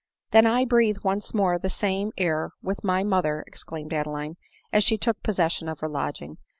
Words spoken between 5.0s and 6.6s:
possession of her lodging.